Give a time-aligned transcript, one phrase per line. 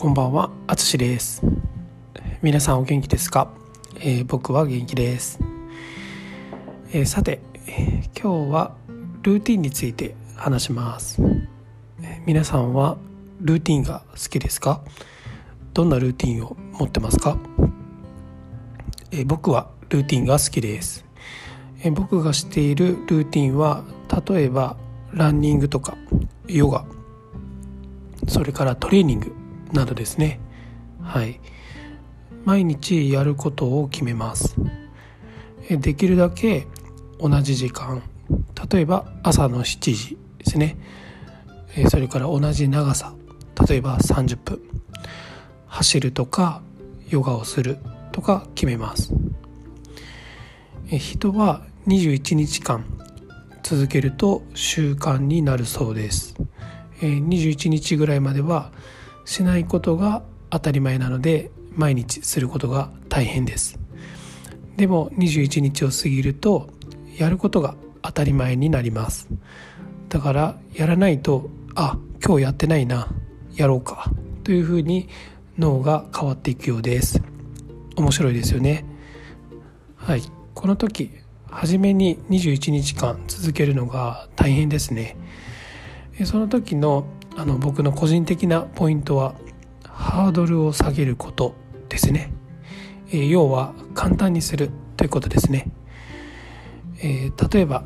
[0.00, 1.42] こんばんは、あつしです。
[2.40, 3.52] 皆さんお元気ですか、
[3.96, 5.38] えー僕は元気です。
[6.90, 8.74] えーさて、えー今日は
[9.20, 11.20] ルーティンについて話します。
[12.00, 12.96] えー皆さんは
[13.42, 14.80] ルーティンが好きですか？
[15.74, 17.36] どんなルーティンを持ってますか、
[19.10, 21.04] えー僕はルーティンが好きです。
[21.82, 23.84] えー僕がしているルーティンは
[24.26, 24.78] 例えば
[25.12, 25.98] ランニングとか
[26.46, 26.86] ヨガ
[28.28, 29.34] それからトレーニング
[29.72, 30.40] などですね。
[31.02, 31.40] はい。
[32.44, 34.56] 毎日やることを決めます。
[35.68, 36.66] できるだけ
[37.18, 38.02] 同じ時間。
[38.70, 40.76] 例えば朝の7時ですね。
[41.88, 43.14] それから同じ長さ。
[43.68, 44.60] 例えば30分。
[45.66, 46.62] 走るとか
[47.08, 47.78] ヨガをする
[48.12, 49.12] とか決めます。
[50.88, 52.84] 人は21日間
[53.62, 56.34] 続けると習慣になるそうです。
[57.00, 58.72] 21日ぐらいまでは
[59.30, 63.78] しないことが当たり前なので毎日することが大変です。
[64.76, 66.68] でも21日を過ぎると
[67.16, 69.28] やることが当たり前になります。
[70.08, 73.06] だからやらないとあ今日やってないな
[73.54, 74.10] やろうか
[74.42, 75.08] というふうに
[75.56, 77.22] 脳が変わっていくようです。
[77.94, 78.84] 面白いですよね。
[79.94, 80.22] はい。
[80.54, 81.08] この時
[81.48, 85.16] 初めに21日間続けるのが大変ですね。
[86.24, 87.06] その時の
[87.40, 89.34] あの僕の個人的なポイントは
[89.88, 91.54] ハードルを下げること
[91.88, 92.30] ですね、
[93.08, 95.70] えー要は簡単にするということですね、
[96.98, 97.84] えー例えば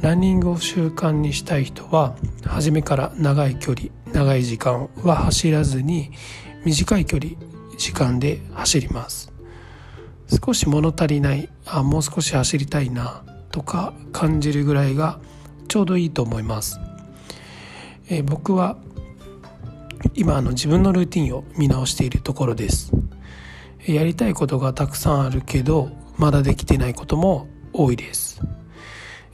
[0.00, 6.12] ランニングを習慣にしたい人は初めから長い距離長い時間は走らずに
[6.64, 7.32] 短い距離
[7.76, 9.32] 時間で走ります。
[10.28, 15.18] 少し物足りないあもう少し走りたいなとか感じるぐらいが
[15.66, 16.78] ちょうどいいと思います。
[18.08, 18.76] えー僕は
[20.14, 22.92] 今あの自分のルーティンを見直しているところです。
[23.86, 28.40] やりたいことがたくさんあるけどまだできてないことも多いです。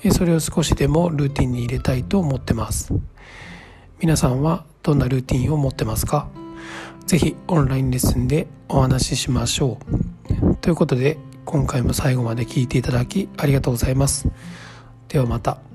[0.03, 2.95] えそれを少しでもルーティンに入れたいと思ってます。
[4.01, 6.29] 皆さんはどんなルーティンを持ってますか？
[7.07, 9.79] ぜひオンラインレッスンでお話ししましょ
[10.41, 10.57] う。
[10.57, 14.29] ということで今回も最後まで聞いていただきありがとうございます。
[15.09, 15.70] ではまた。